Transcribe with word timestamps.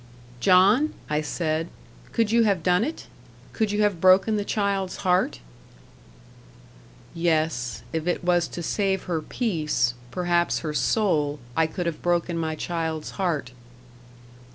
"John," 0.39 0.95
I 1.11 1.21
said, 1.21 1.69
"could 2.11 2.31
you 2.31 2.41
have 2.43 2.63
done 2.63 2.83
it? 2.83 3.05
could 3.53 3.71
you 3.71 3.83
have 3.83 4.01
broken 4.01 4.35
the 4.35 4.43
child's 4.43 4.95
heart?" 5.05 5.41
"Yes, 7.13 7.83
if 7.93 8.07
it 8.07 8.23
was 8.23 8.47
to 8.47 8.63
save 8.63 9.03
her 9.03 9.21
peace, 9.21 9.93
perhaps 10.09 10.61
her 10.61 10.73
soul, 10.73 11.37
I 11.55 11.67
could 11.67 11.85
have 11.85 12.01
broken 12.01 12.35
my 12.35 12.55
child's 12.55 13.11
heart." 13.21 13.51